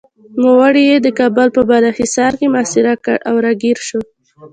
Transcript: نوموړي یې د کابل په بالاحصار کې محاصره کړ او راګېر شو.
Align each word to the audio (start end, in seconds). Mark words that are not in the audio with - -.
نوموړي 0.41 0.83
یې 0.91 0.97
د 1.01 1.07
کابل 1.19 1.47
په 1.55 1.61
بالاحصار 1.69 2.31
کې 2.39 2.45
محاصره 2.53 2.93
کړ 3.03 3.17
او 3.29 3.35
راګېر 3.45 3.77
شو. 3.87 3.99